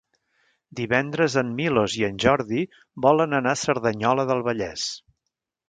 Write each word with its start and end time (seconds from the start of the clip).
Divendres 0.79 1.35
en 1.41 1.51
Milos 1.59 1.99
i 1.99 2.07
en 2.09 2.17
Jordi 2.25 2.63
volen 3.09 3.41
anar 3.43 3.55
a 3.59 3.63
Cerdanyola 3.67 4.29
del 4.33 4.45
Vallès. 4.51 4.91